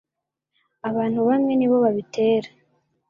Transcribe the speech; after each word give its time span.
abantu 0.89 1.19
bamwe 1.27 1.53
nibo 1.55 1.77
babitera? 1.83 2.49